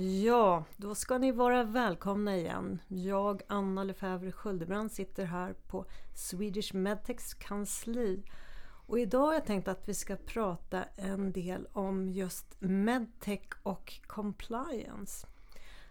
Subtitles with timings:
[0.00, 2.78] Ja, då ska ni vara välkomna igen.
[2.88, 8.22] Jag, Anna Lefebvre Sköldebrand, sitter här på Swedish Medtechs kansli.
[8.86, 14.00] Och idag har jag tänkt att vi ska prata en del om just medtech och
[14.06, 15.26] compliance.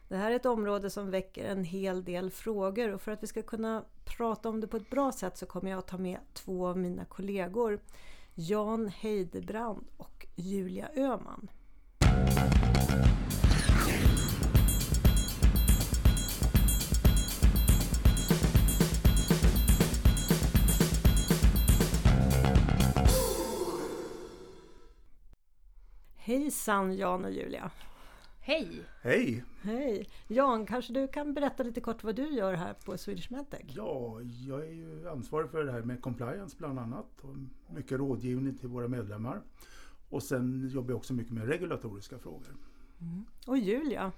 [0.08, 3.28] Det här är ett område som väcker en hel del frågor och för att vi
[3.28, 6.20] ska kunna prata om det på ett bra sätt så kommer jag att ta med
[6.34, 7.80] två av mina kollegor.
[8.34, 11.50] Jan Heidebrand och Julia Öman.
[26.28, 27.72] Hejsan Jan och Julia!
[28.40, 28.84] Hej!
[29.02, 29.44] Hej!
[29.62, 30.10] Hej!
[30.28, 33.66] Jan, kanske du kan berätta lite kort vad du gör här på Swedish Medtech?
[33.68, 37.36] Ja, jag är ju ansvarig för det här med compliance bland annat och
[37.76, 39.42] mycket rådgivning till våra medlemmar.
[40.10, 42.56] Och sen jobbar jag också mycket med regulatoriska frågor.
[43.02, 43.26] Mm.
[43.48, 44.12] Och Julia?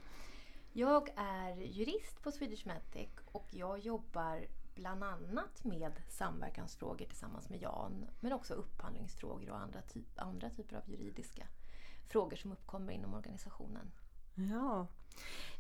[0.74, 7.62] Jag är jurist på Swedish Medtech och jag jobbar bland annat med samverkansfrågor tillsammans med
[7.62, 11.48] Jan men också upphandlingsfrågor och andra, typ, andra typer av juridiska
[12.10, 13.92] frågor som uppkommer inom organisationen.
[14.36, 14.88] Ja.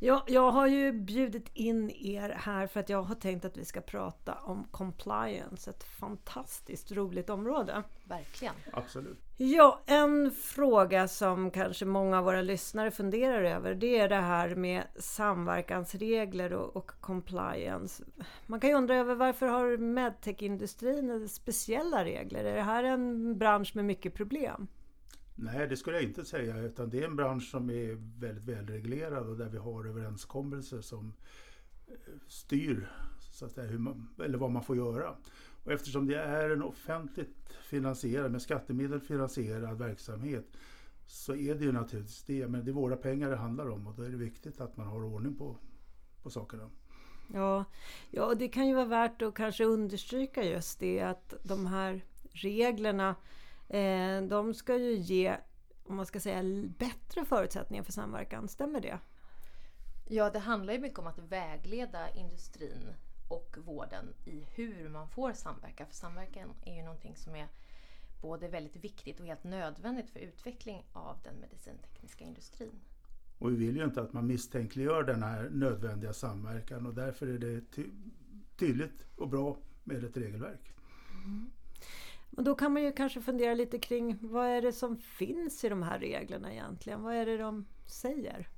[0.02, 3.66] Jag, jag har ju bjudit in er här för att jag har tänkt att vi
[3.66, 5.70] ska prata om compliance.
[5.70, 7.84] Ett fantastiskt roligt område.
[8.04, 8.54] Verkligen.
[8.74, 9.18] Absolut.
[9.38, 14.56] Ja, en fråga som kanske många av våra lyssnare funderar över det är det här
[14.56, 18.04] med samverkansregler och, och compliance.
[18.46, 22.44] Man kan ju undra över varför har medtech-industrin speciella regler?
[22.44, 24.68] Är det här en bransch med mycket problem?
[25.42, 26.58] Nej, det skulle jag inte säga.
[26.58, 31.14] Utan det är en bransch som är väldigt välreglerad och där vi har överenskommelser som
[31.88, 31.94] eh,
[32.28, 32.90] styr
[33.32, 35.16] så att säga, hur man, eller vad man får göra.
[35.64, 40.46] Och eftersom det är en offentligt finansierad, med skattemedel finansierad verksamhet
[41.06, 42.48] så är det ju naturligtvis det.
[42.48, 44.88] Men det är våra pengar det handlar om och då är det viktigt att man
[44.88, 45.56] har ordning på,
[46.24, 46.70] på sakerna.
[47.34, 47.66] Ja,
[48.10, 53.16] ja, det kan ju vara värt att kanske understryka just det att de här reglerna
[54.30, 55.38] de ska ju ge,
[55.84, 56.44] om man ska säga,
[56.78, 58.48] bättre förutsättningar för samverkan.
[58.48, 59.00] Stämmer det?
[60.08, 62.94] Ja, det handlar ju mycket om att vägleda industrin
[63.30, 65.86] och vården i hur man får samverka.
[65.86, 67.48] För samverkan är ju någonting som är
[68.22, 72.80] både väldigt viktigt och helt nödvändigt för utveckling av den medicintekniska industrin.
[73.40, 77.40] Och vi vill ju inte att man misstänkliggör den här nödvändiga samverkan och därför är
[77.40, 77.86] det ty
[78.58, 80.74] tydligt och bra med ett regelverk.
[81.26, 81.52] Mm.
[82.40, 85.70] Och då kan man ju kanske fundera lite kring vad är det som finns i
[85.70, 87.04] de här reglerna egentligen?
[87.04, 88.50] Vad är det de säger?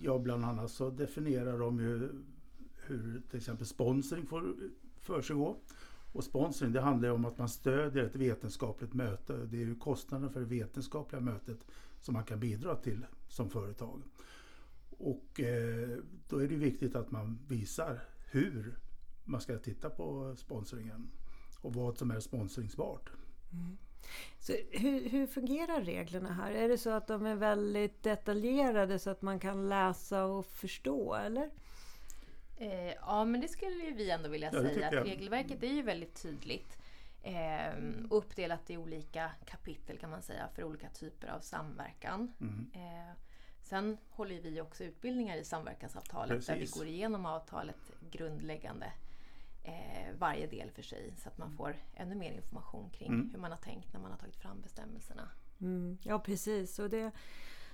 [0.00, 2.08] Ja, bland annat så definierar de ju
[2.86, 4.54] hur till exempel sponsring får
[5.00, 5.56] försiggå.
[6.12, 9.36] Och sponsring det handlar om att man stödjer ett vetenskapligt möte.
[9.36, 11.58] Det är ju kostnaden för det vetenskapliga mötet
[12.00, 14.02] som man kan bidra till som företag.
[14.90, 18.00] Och eh, då är det viktigt att man visar
[18.30, 18.78] hur
[19.24, 21.10] man ska titta på sponsringen
[21.60, 23.10] och vad som är sponsringsbart.
[23.52, 23.78] Mm.
[24.38, 26.52] Så hur, hur, fungerar reglerna här?
[26.52, 31.14] Är det så att de är väldigt detaljerade så att man kan läsa och förstå
[31.14, 31.50] eller?
[32.56, 34.86] Eh, ja men det skulle vi ändå vilja ja, säga.
[34.86, 36.78] Att regelverket är ju väldigt tydligt.
[37.22, 37.74] Eh,
[38.10, 42.32] uppdelat i olika kapitel kan man säga för olika typer av samverkan.
[42.40, 42.70] Mm.
[42.74, 43.14] Eh,
[43.62, 46.46] sen håller vi också utbildningar i samverkansavtalet Precis.
[46.46, 48.92] där vi går igenom avtalet grundläggande
[49.66, 53.30] eh, varje del för sig så att man får ännu mer information kring mm.
[53.32, 55.28] hur man har tänkt när man har tagit fram bestämmelserna.
[55.60, 56.78] Mm, ja precis.
[56.78, 57.10] Och det,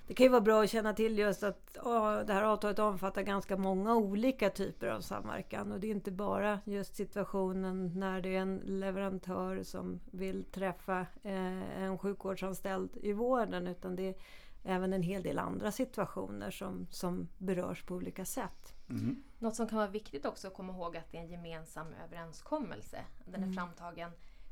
[0.07, 3.21] det kan ju vara bra att känna till just att åh, det här avtalet omfattar
[3.21, 5.71] ganska många olika typer av samverkan.
[5.71, 10.99] Och det är inte bara just situationen när det är en leverantör som vill träffa
[11.23, 13.67] eh, en sjukvårdsanställd i vården.
[13.67, 14.15] Utan det är
[14.63, 18.73] även en hel del andra situationer som, som berörs på olika sätt.
[18.89, 19.23] Mm.
[19.43, 23.05] Något som kan vara viktigt också att komma ihåg att det är en gemensam överenskommelse.
[23.25, 23.53] Den är mm.
[23.53, 24.11] framtagen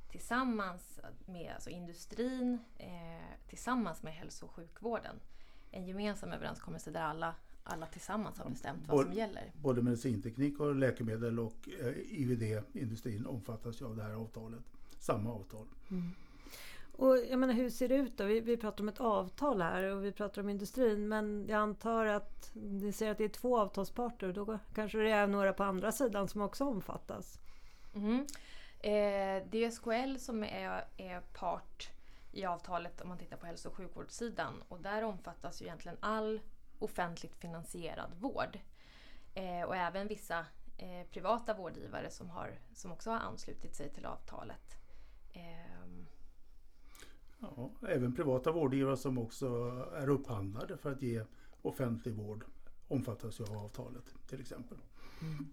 [0.09, 5.16] tillsammans med alltså industrin, eh, tillsammans med hälso och sjukvården.
[5.72, 9.52] En gemensam överenskommelse där alla, alla tillsammans har bestämt vad som gäller.
[9.61, 14.64] Både medicinteknik och läkemedel och eh, IVD-industrin omfattas ju av det här avtalet.
[14.99, 15.67] Samma avtal.
[15.91, 16.11] Mm.
[17.02, 18.24] Och jag menar, hur ser det ut då?
[18.24, 21.08] Vi, vi pratar om ett avtal här och vi pratar om industrin.
[21.08, 24.28] Men jag antar att ni ser att det är två avtalsparter.
[24.28, 27.40] och Då kanske det är några på andra sidan som också omfattas?
[27.96, 28.20] Mm.
[28.80, 31.90] Eh, det är SKL som är, är part
[32.32, 34.64] i avtalet om man tittar på hälso och sjukvårdssidan.
[34.68, 36.40] Och där omfattas ju egentligen all
[36.80, 38.59] offentligt finansierad vård.
[39.34, 40.46] Eh, och även vissa
[40.78, 44.78] eh, privata vårdgivare som, har, som också har anslutit sig till avtalet.
[45.34, 45.72] Eh,
[47.41, 49.47] Ja, även privata vårdgivare som också
[49.96, 51.23] är upphandlade för att ge
[51.61, 52.46] offentlig vård
[52.88, 54.78] omfattas ju av avtalet till exempel.
[55.22, 55.47] Mm.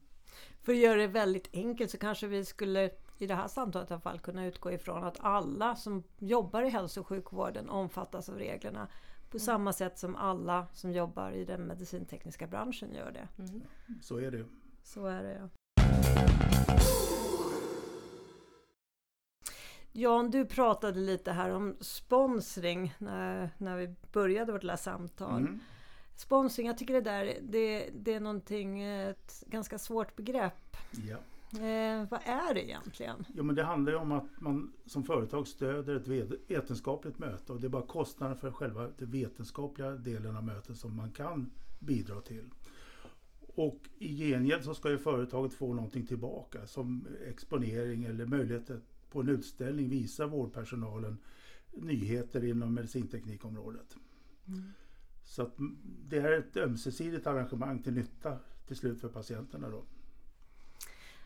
[0.63, 3.93] För att göra det väldigt enkelt så kanske vi skulle i det här samtalet i
[3.93, 8.39] alla fall kunna utgå ifrån att alla som jobbar i hälso och sjukvården omfattas av
[8.39, 8.89] reglerna
[9.31, 9.45] på mm.
[9.45, 13.43] samma sätt som alla som jobbar i den medicintekniska branschen gör det.
[13.43, 13.63] Mm.
[14.03, 14.45] Så är det.
[14.83, 15.49] Så är det ja.
[19.93, 25.41] Jan, du pratade lite här om sponsring när, när vi började vårt lilla samtal.
[25.41, 25.61] Mm.
[26.17, 30.77] Sponsring, jag tycker det där det, det är någonting, ett ganska svårt begrepp.
[31.09, 31.17] Ja.
[31.53, 33.25] Eh, vad är det egentligen?
[33.35, 36.09] Jo, men det handlar ju om att man som företag stöder ett
[36.49, 40.97] vetenskapligt möte och det är bara kostnaden för själva den vetenskapliga delen av mötet som
[40.97, 42.51] man kan bidra till.
[43.41, 48.83] Och i gengäld så ska ju företaget få någonting tillbaka som exponering eller möjlighet att
[49.11, 51.19] på en utställning visa vårdpersonalen
[51.73, 53.97] nyheter inom medicinteknikområdet.
[54.49, 54.73] Mm.
[55.25, 55.55] Så att
[56.09, 59.69] det är ett ömsesidigt arrangemang till nytta till slut för patienterna.
[59.69, 59.85] Då.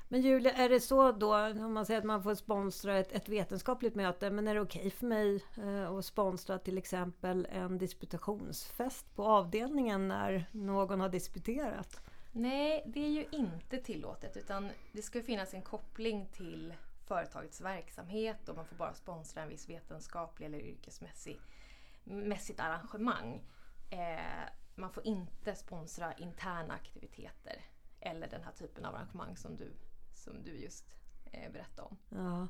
[0.08, 3.28] Men Julia, är det så då om man säger att man får sponsra ett, ett
[3.28, 7.78] vetenskapligt möte, men är det okej okay för mig eh, att sponsra till exempel en
[7.78, 12.00] disputationsfest på avdelningen när någon har disputerat?
[12.32, 18.48] Nej, det är ju inte tillåtet utan det ska finnas en koppling till företagets verksamhet
[18.48, 23.44] och man får bara sponsra en viss vetenskaplig eller yrkesmässigt arrangemang.
[23.90, 27.64] Eh, man får inte sponsra interna aktiviteter
[28.00, 29.72] eller den här typen av arrangemang som du,
[30.12, 30.94] som du just
[31.24, 31.96] eh, berättade om.
[32.08, 32.48] Ja.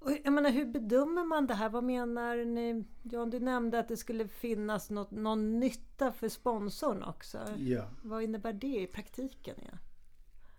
[0.00, 1.68] Och jag menar, hur bedömer man det här?
[1.68, 2.84] Vad menar ni?
[3.02, 7.54] Jan, du nämnde att det skulle finnas något, någon nytta för sponsorn också.
[7.56, 7.90] Ja.
[8.02, 9.56] Vad innebär det i praktiken?
[9.58, 9.78] Ja?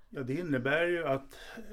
[0.10, 1.64] ja, det innebär ju att eh,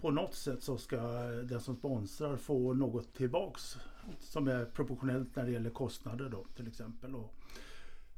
[0.00, 3.78] på något sätt så ska den som sponsrar få något tillbaks
[4.20, 7.14] som är proportionellt när det gäller kostnader då till exempel.
[7.14, 7.34] Och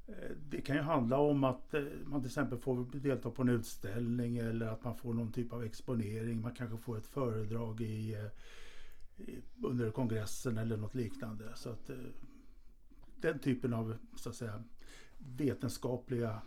[0.06, 3.48] eh, det kan ju handla om att eh, man till exempel får delta på en
[3.48, 6.40] utställning eller att man får någon typ av exponering.
[6.40, 11.44] Man kanske får ett föredrag i, eh, under kongressen eller något liknande.
[11.54, 11.90] Så att
[13.20, 14.64] den typen av så att säga,
[15.18, 16.42] vetenskapliga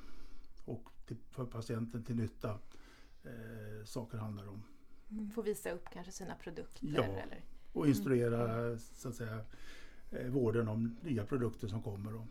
[0.66, 0.90] och
[1.30, 2.60] för patienten till nytta
[3.24, 4.64] eh, saker handlar om.
[5.12, 5.30] Mm.
[5.30, 6.88] Få visa upp kanske sina produkter?
[6.96, 7.44] Ja, eller?
[7.74, 8.80] och instruera mm.
[8.80, 9.40] så att säga,
[10.30, 12.16] vården om nya produkter som kommer.
[12.16, 12.26] Och,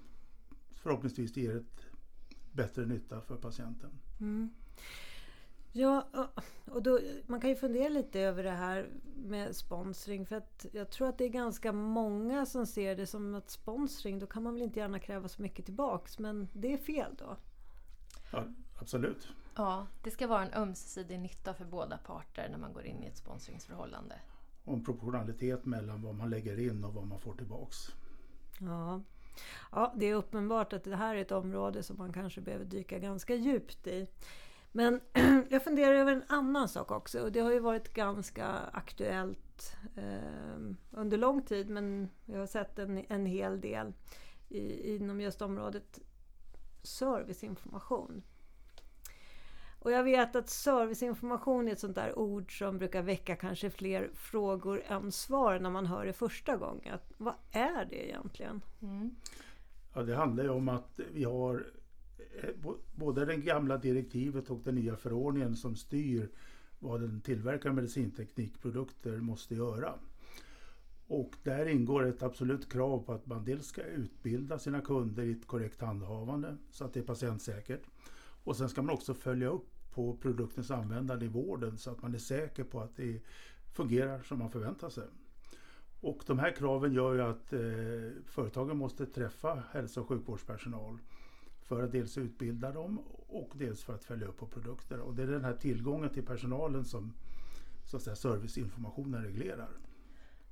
[0.74, 1.86] förhoppningsvis ger ett
[2.52, 3.90] bättre nytta för patienten.
[4.20, 4.50] Mm.
[5.72, 6.08] Ja,
[6.64, 10.26] och då, man kan ju fundera lite över det här med sponsring.
[10.26, 14.18] För att jag tror att det är ganska många som ser det som att sponsring,
[14.18, 16.18] då kan man väl inte gärna kräva så mycket tillbaks.
[16.18, 17.36] Men det är fel då?
[18.32, 18.44] Ja,
[18.78, 19.28] absolut.
[19.56, 23.06] Ja, det ska vara en ömsesidig nytta för båda parter när man går in i
[23.06, 24.14] ett sponsringsförhållande.
[24.64, 27.76] Och en proportionalitet mellan vad man lägger in och vad man får tillbaks.
[28.60, 29.00] Ja.
[29.72, 32.98] Ja, det är uppenbart att det här är ett område som man kanske behöver dyka
[32.98, 34.06] ganska djupt i.
[34.72, 35.00] Men
[35.50, 40.58] jag funderar över en annan sak också och det har ju varit ganska aktuellt eh,
[40.90, 43.92] under lång tid men jag har sett en, en hel del
[44.48, 46.00] i, inom just området
[46.82, 48.22] serviceinformation.
[49.84, 54.10] Och jag vet att serviceinformation är ett sånt där ord som brukar väcka kanske fler
[54.14, 56.98] frågor än svar när man hör det första gången.
[57.16, 58.60] Vad är det egentligen?
[58.82, 59.14] Mm.
[59.94, 61.66] Ja, det handlar ju om att vi har
[62.42, 66.30] eh, både det gamla direktivet och den nya förordningen som styr
[66.78, 69.94] vad en tillverkare av medicinteknikprodukter måste göra.
[71.06, 75.32] Och där ingår ett absolut krav på att man dels ska utbilda sina kunder i
[75.32, 77.82] ett korrekt handhavande så att det är patientsäkert.
[78.44, 82.14] Och sen ska man också följa upp på produktens användande i vården så att man
[82.14, 83.20] är säker på att det
[83.72, 85.04] fungerar som man förväntar sig.
[86.00, 87.60] Och de här kraven gör ju att eh,
[88.26, 90.98] företagen måste träffa hälso och sjukvårdspersonal
[91.62, 92.98] för att dels utbilda dem
[93.28, 94.98] och dels för att följa upp på produkter.
[94.98, 97.12] Och det är den här tillgången till personalen som
[97.84, 99.68] så att säga, serviceinformationen reglerar.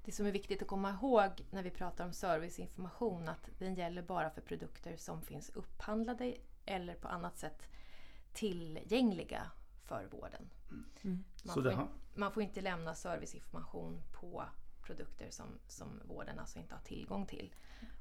[0.04, 4.02] Det som är viktigt att komma ihåg när vi pratar om serviceinformation att den gäller
[4.02, 7.68] bara för produkter som finns upphandlade eller på annat sätt
[8.32, 9.50] tillgängliga
[9.84, 10.50] för vården.
[11.02, 11.24] Mm.
[11.44, 14.44] Man, får in, man, får inte lämna serviceinformation på
[14.82, 17.54] produkter som, som vården alltså inte har tillgång till.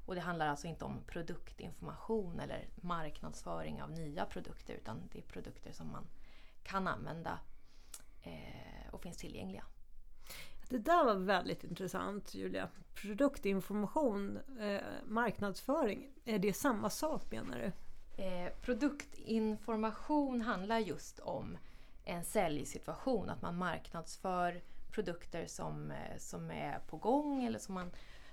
[0.06, 5.22] Och det handlar alltså inte om produktinformation eller marknadsföring av nya produkter utan det är
[5.22, 6.06] produkter som man
[6.62, 7.38] kan använda
[8.22, 9.64] eh, och finns tillgängliga.
[10.68, 12.68] Det där var väldigt intressant Julia.
[12.94, 17.72] Produktinformation, eh, marknadsföring, är det samma sak menar du?
[18.16, 21.58] Eh, produktinformation handlar just om
[22.04, 27.90] en säljsituation, att man marknadsför produkter som, eh, som är på gång eller som man,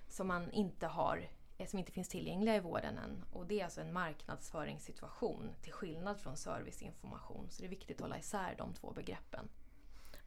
[0.08, 3.24] som man inte har eh, som inte finns tillgängliga i vården än.
[3.32, 7.48] Och det är alltså en marknadsföringssituation till skillnad från serviceinformation.
[7.50, 9.50] Så det är viktigt att hålla isär de två begreppen.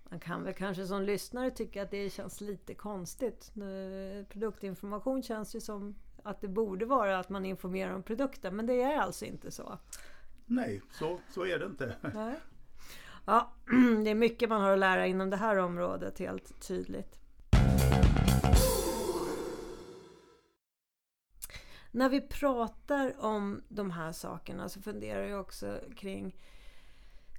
[0.05, 3.53] Man kan väl kanske som lyssnare tycka att det känns lite konstigt.
[4.29, 8.83] Produktinformation känns ju som att det borde vara att man informerar om produkten men det
[8.83, 9.79] är alltså inte så.
[10.47, 11.97] Nej, så, så är det inte.
[12.15, 12.35] Nej.
[13.25, 13.53] Ja,
[14.05, 17.19] det är mycket man har att lära inom det här området helt tydligt.
[21.91, 26.37] När vi pratar om de här sakerna så funderar jag också kring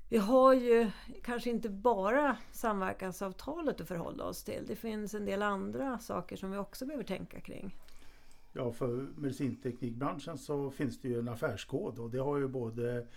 [0.09, 0.91] vi har ju
[1.23, 4.65] kanske inte bara samverkansavtalet att förhålla oss till.
[4.67, 7.77] Det finns en del andra saker som vi också behöver tänka kring.
[8.53, 13.07] Ja, för medicinteknikbranschen så finns det ju en affärskod och det har ju både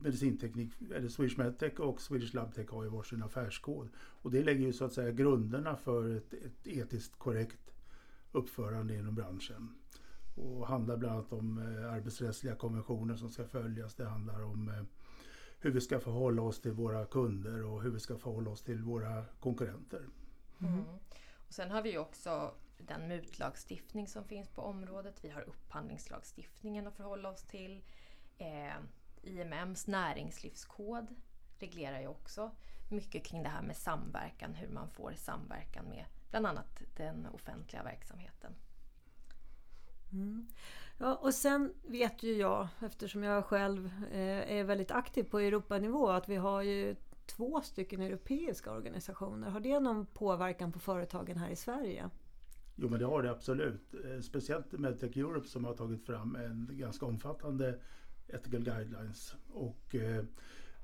[0.00, 3.88] medicinteknik, eller Swedish Medtech och Swedish Labtech har ju varsin affärskod.
[3.96, 7.74] Och det lägger ju så att säga grunderna för ett, ett etiskt korrekt
[8.32, 9.74] uppförande inom branschen.
[10.34, 13.94] Och handlar bland annat om eh, arbetsrättsliga konventioner som ska följas.
[13.94, 14.84] Det handlar om eh,
[15.58, 18.82] hur vi ska förhålla oss till våra kunder och hur vi ska förhålla oss till
[18.82, 20.02] våra konkurrenter.
[20.60, 20.84] Mm.
[21.48, 25.24] Och sen har vi också den mutlagstiftning som finns på området.
[25.24, 27.82] Vi har upphandlingslagstiftningen att förhålla oss till.
[28.38, 28.76] Eh,
[29.22, 31.06] IMMs näringslivskod
[31.58, 32.50] reglerar ju också
[32.90, 37.82] mycket kring det här med samverkan, hur man får samverkan med bland annat den offentliga
[37.82, 38.54] verksamheten.
[40.12, 40.48] Mm.
[40.98, 46.08] Ja, och sen vet ju jag, eftersom jag själv eh, är väldigt aktiv på Europanivå,
[46.08, 49.50] att vi har ju två stycken europeiska organisationer.
[49.50, 52.10] Har det någon påverkan på företagen här i Sverige?
[52.76, 53.94] Jo men det har det absolut.
[54.04, 57.78] Eh, speciellt Medtech Europe som har tagit fram en ganska omfattande
[58.28, 59.34] ethical guidelines.
[59.48, 60.24] Och eh,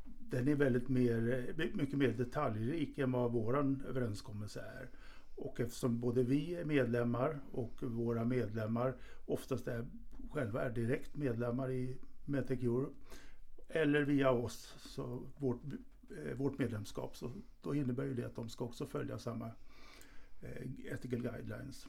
[0.04, 3.56] den är väldigt mer, eh, mycket mer detaljrik än vad vår
[3.88, 4.90] överenskommelse är.
[5.36, 8.94] Och eftersom både vi är medlemmar och våra medlemmar
[9.26, 9.86] oftast är,
[10.30, 12.94] själva är direkt medlemmar i Medtech Europe
[13.68, 15.60] eller via oss, så vårt,
[16.24, 17.30] eh, vårt medlemskap, så
[17.62, 19.50] då innebär ju det att de ska också följa samma
[20.84, 21.86] ethical guidelines.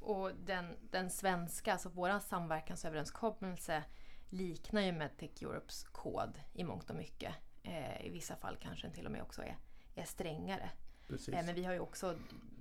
[0.00, 3.84] Och den, den svenska, alltså vår samverkansöverenskommelse
[4.30, 7.34] liknar ju Medtech Europes kod i mångt och mycket.
[7.62, 9.56] Eh, I vissa fall kanske den till och med också är,
[9.94, 10.70] är strängare.
[11.08, 12.18] Eh, men vi har ju också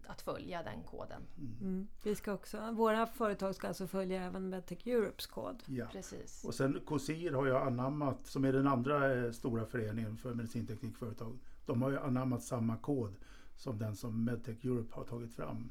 [0.08, 1.22] att följa den koden.
[1.38, 1.58] Mm.
[1.62, 1.88] mm.
[2.03, 5.63] Vi ska också, våra företag ska alltså följa även Medtech Europes kod.
[5.65, 5.88] Ja.
[5.91, 6.44] Precis.
[6.44, 11.39] Och sen COSIR har ju anammat, som är den andra eh, stora föreningen för medicinteknikföretag.
[11.65, 13.15] De har ju anammat samma kod
[13.56, 15.70] som den som Medtech Europe har tagit fram.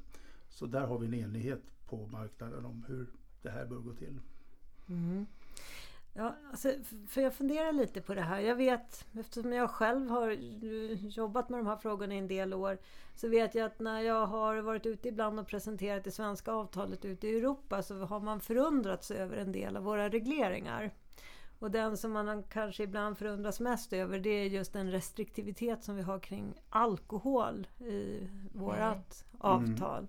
[0.48, 3.06] Så där har vi en enighet på marknaden om hur
[3.42, 4.20] det här bör gå till.
[4.88, 5.26] Mm.
[6.16, 6.72] Ja, alltså,
[7.08, 8.40] för jag funderar lite på det här.
[8.40, 10.30] Jag vet, eftersom jag själv har
[11.08, 12.78] jobbat med de här frågorna i en del år,
[13.14, 17.04] så vet jag att när jag har varit ute ibland och presenterat det svenska avtalet
[17.04, 20.90] ute i Europa så har man förundrats över en del av våra regleringar.
[21.64, 25.96] Och den som man kanske ibland förundras mest över det är just den restriktivitet som
[25.96, 29.02] vi har kring alkohol i vårt mm.
[29.38, 30.06] avtal.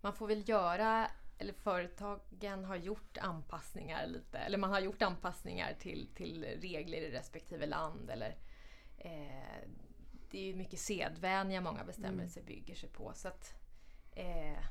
[0.00, 5.74] Man får väl göra eller företagen har gjort anpassningar lite, eller man har gjort anpassningar
[5.78, 8.10] till, till regler i respektive land.
[8.10, 8.36] Eller,
[8.98, 9.68] eh,
[10.30, 12.54] det är ju mycket sedvänja många bestämmelser mm.
[12.54, 13.12] bygger sig på.
[13.14, 13.54] Så att,
[14.12, 14.64] eh,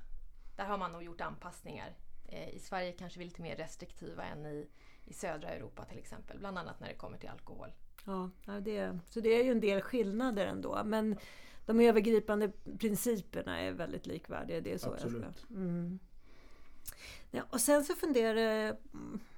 [0.55, 1.95] där har man nog gjort anpassningar.
[2.27, 4.69] Eh, I Sverige kanske vi är lite mer restriktiva än i,
[5.05, 7.69] i södra Europa till exempel, bland annat när det kommer till alkohol.
[8.05, 8.29] Ja,
[8.62, 10.81] det, så det är ju en del skillnader ändå.
[10.86, 11.17] Men
[11.65, 14.62] de övergripande principerna är väldigt likvärdiga.
[14.62, 15.24] Det är så Absolut.
[15.24, 15.53] Jag ska.
[15.53, 16.00] Mm.
[17.31, 18.77] Ja, och sen så funderar jag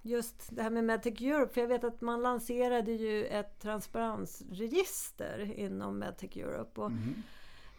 [0.01, 1.53] just det här med Medtech Europe.
[1.53, 6.81] För jag vet att man lanserade ju ett transparensregister inom Medtech Europe.
[6.81, 7.24] Och, mm.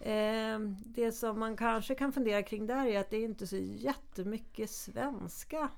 [0.00, 3.56] eh, det som man kanske kan fundera kring där är att det är inte så
[3.56, 5.68] jättemycket svenska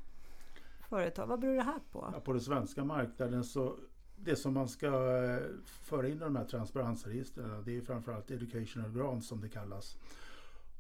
[0.89, 1.27] företag.
[1.27, 2.11] Vad beror det här på?
[2.13, 3.77] Ja, på den svenska marknaden så
[4.17, 8.93] det som man ska eh, föra in i de här transparensregistren det är framförallt educational
[8.93, 9.97] grants som det kallas.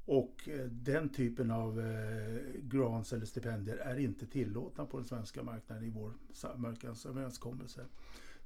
[0.04, 5.42] Och eh, den typen av eh, grants eller stipendier är inte tillåtna på den svenska
[5.42, 7.84] marknaden i vår samverkansöverenskommelse.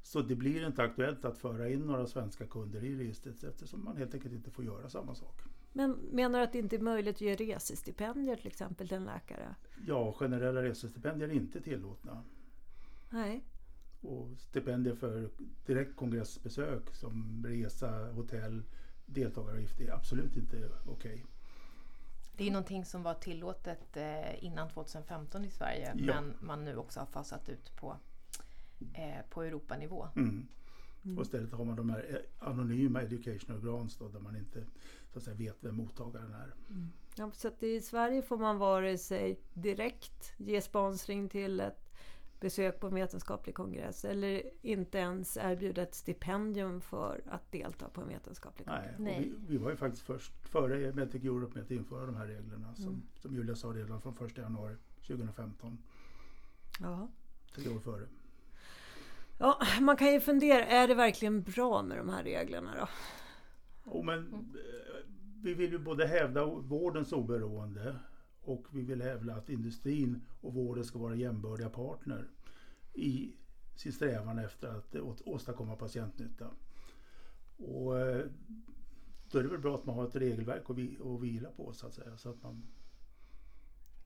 [0.02, 3.97] Så det blir inte aktuellt att föra in några svenska kunder i registret eftersom man
[3.97, 5.40] helt enkelt inte får göra samma sak.
[5.73, 9.04] Men menar du att det inte är möjligt att ge resestipendier till exempel till en
[9.04, 9.54] läkare?
[9.87, 12.25] Ja, generella resestipendier är inte tillåtna.
[13.11, 13.44] Nej.
[14.00, 15.30] Och stipendier för
[15.66, 18.62] direkt kongressbesök som resa, hotell,
[19.06, 21.12] deltagaravgift är absolut inte okej.
[21.14, 21.23] Okay.
[22.37, 26.04] Det är någonting som var tillåtet eh, innan 2015 i Sverige ja.
[26.04, 27.97] men man nu också har fasat ut på,
[28.95, 30.09] eh, på Europanivå.
[30.17, 30.47] Mm.
[31.05, 31.19] Mm.
[31.19, 34.65] Och istället har man de här eh, anonyma educational grants då, där man inte
[35.12, 36.55] så att säga, vet vem mottagaren är.
[36.71, 36.89] Mm.
[37.17, 41.93] Ja, så att i Sverige får man vare sig direkt ge sponsring till ett
[42.41, 48.01] besök på en vetenskaplig kongress eller inte ens erbjuda ett stipendium för att delta på
[48.01, 48.99] en vetenskaplig kongress.
[48.99, 52.27] Nej, vi, vi, var ju faktiskt först före Medtech Europe med att införa de här
[52.27, 53.03] reglerna som, mm.
[53.15, 55.79] som Julia sa redan från 1 januari 2015.
[56.81, 57.09] Ja.
[57.55, 58.07] Tre år före.
[59.43, 62.89] Ja, man kan ju fundera, är det verkligen bra med de här reglerna då?
[63.91, 65.07] Oh, men, eh,
[65.43, 67.97] vi vill ju både hävda vårdens oberoende
[68.41, 72.29] och vi vill hävda att industrin och vården ska vara jämbördiga partner
[72.95, 73.35] i
[73.75, 76.51] sin strävan efter att åstadkomma patientnytta.
[77.57, 78.27] Och eh,
[79.31, 81.95] då är det väl bra att man har ett regelverk att vila på så att
[81.95, 82.17] säga.
[82.17, 82.63] Så att man...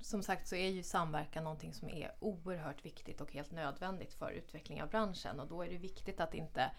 [0.00, 4.30] Som sagt så är ju samverkan någonting som är oerhört viktigt och helt nödvändigt för
[4.30, 6.70] utveckling av branschen och då är det viktigt att inte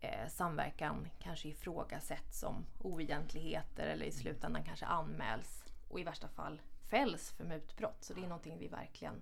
[0.00, 6.60] eh, samverkan kanske ifrågasätts som oegentligheter eller i slutändan kanske anmäls och i värsta fall
[6.90, 8.04] fälls för mutbrott.
[8.04, 9.14] Så det är någonting vi verkligen,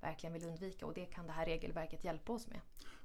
[0.00, 2.60] verkligen vill undvika och det kan det här regelverket hjälpa oss med.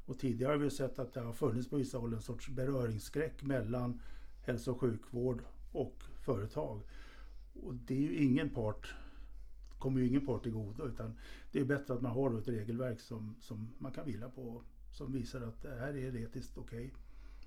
[0.05, 3.41] Och tidigare har vi sett att det har funnits på vissa håll en sorts beröringsskräck
[3.41, 4.01] mellan
[4.45, 6.81] hälso och sjukvård och företag.
[7.63, 8.95] Och det är ju ingen part
[9.79, 11.17] kommer ju ingen part till godo utan
[11.51, 15.11] det är bättre att man har ett regelverk som, som man kan vila på som
[15.11, 16.91] visar att det här är etiskt okej okay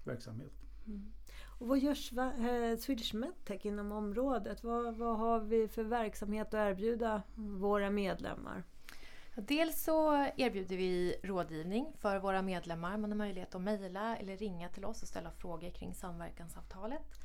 [0.04, 0.52] verksamhet.
[0.86, 1.12] Mm.
[1.58, 4.64] Och vad gör eh, Swedish Medtech inom området?
[4.64, 8.64] Vad, vad har vi för verksamhet att erbjuda våra medlemmar?
[9.36, 12.96] Dels så erbjuder vi rådgivning för våra medlemmar.
[12.96, 17.20] Man har möjlighet att mejla eller ringa till oss och ställa frågor kring samverkansavtalet.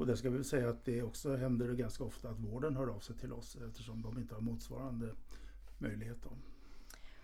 [0.00, 3.00] Och det ska vi säga att det också händer ganska ofta att vården hör av
[3.00, 5.14] sig till oss eftersom de inte har motsvarande
[5.78, 6.16] möjlighet.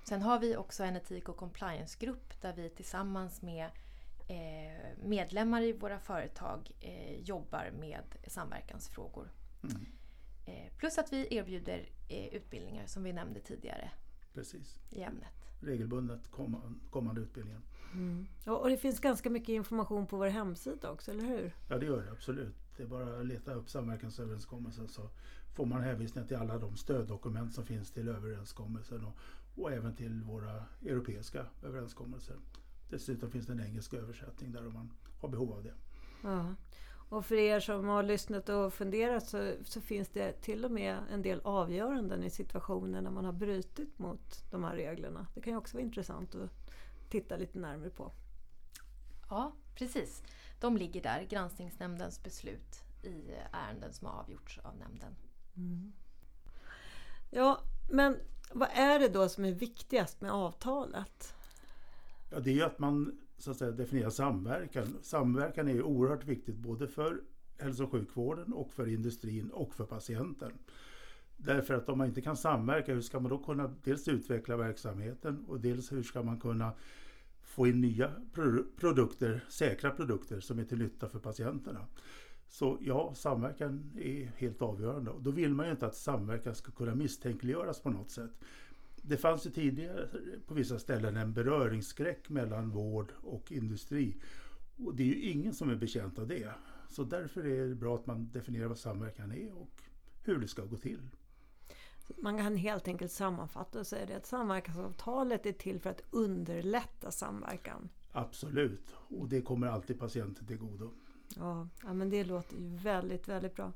[0.05, 3.65] Sen har vi också en etik och compliance-grupp där vi tillsammans med
[4.29, 9.31] eh, medlemmar i våra företag eh, jobbar med samverkansfrågor.
[9.63, 9.87] Mm.
[10.47, 11.89] Eh, plus att vi erbjuder
[12.33, 13.91] utbildningar som vi nämnde tidigare.
[14.35, 14.79] Precis.
[14.91, 15.35] I ämnet.
[15.61, 16.31] Regelbundet
[16.91, 17.61] kommande utbildningar.
[17.93, 18.27] Mm.
[18.47, 21.55] Och det finns ganska mycket information på vår hemsida också, eller hur?
[21.69, 22.66] Ja det gör det absolut.
[22.77, 25.11] Det är bara att leta upp samverkansöverenskommelsen så
[25.55, 29.17] får man hänvisning till alla de stöddokument som finns till överenskommelsen och,
[29.57, 32.37] och även till våra europeiska överenskommelser.
[32.91, 35.75] Dessutom finns det en engelsk översättning där om man har behov av det.
[36.23, 36.55] Ja.
[37.09, 40.99] Och för er som har lyssnat och funderat så, så, finns det till och med
[41.11, 45.27] en del avgöranden i situationer när man har brutit mot de här reglerna.
[45.35, 46.51] Det kan ju också vara intressant att
[47.11, 48.13] titta lite närmare på.
[49.29, 50.23] Ja, precis.
[50.61, 55.17] De ligger där, granskningsnämndens beslut i ärenden som har avgjorts av nämnden.
[55.57, 55.93] Mm.
[57.31, 57.61] Ja,
[57.91, 58.17] men
[58.53, 61.35] vad är det då som är viktigast med avtalet?
[62.31, 64.99] Ja, det är ju att man så att säga, definierar samverkan.
[65.03, 67.21] Samverkan är ju oerhört viktigt både för
[67.59, 70.53] hälso och sjukvården och för industrin och för patienten.
[71.37, 75.45] Därför att om man inte kan samverka, hur ska man då kunna dels utveckla verksamheten
[75.49, 76.73] och dels hur ska man kunna
[77.47, 78.13] få in nya
[78.77, 81.87] produkter, säkra produkter som är till nytta för patienterna.
[82.49, 85.11] Så ja, samverkan är helt avgörande.
[85.11, 88.31] Och då vill man ju inte att samverkan ska kunna misstänkliggöras på något sätt
[89.09, 90.09] det fanns ju tidigare
[90.47, 94.17] på vissa ställen en beröringsskräck mellan vård och industri.
[94.77, 96.53] Och det är ju ingen som är betjänt av det.
[96.89, 99.83] Så därför är det bra att man definierar vad samverkan är och
[100.23, 101.01] hur det ska gå till.
[102.17, 107.11] Man kan helt enkelt sammanfatta och säga det att samverkansavtalet är till för att underlätta
[107.11, 107.89] samverkan.
[108.13, 110.91] Absolut, och det kommer alltid patienten till godo.
[111.37, 113.73] Ja, ja, men det låter ju väldigt, väldigt bra.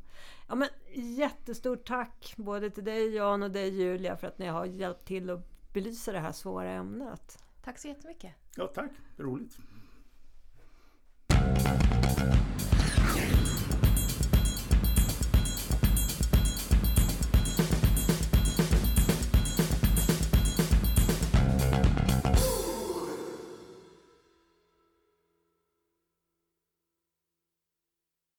[0.49, 4.67] Ja, men jättestort tack både till dig Jan och dig Julia för att ni har
[4.67, 7.45] hjälpt till att belysa det här svåra ämnet.
[7.65, 8.35] Tack så jättemycket.
[8.57, 8.91] Ja, tack.
[9.17, 9.59] Roligt.